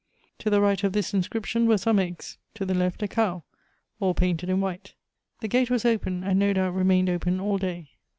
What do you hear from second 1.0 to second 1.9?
inscription were